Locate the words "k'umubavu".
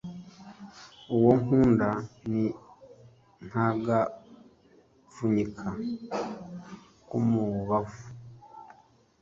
7.07-8.03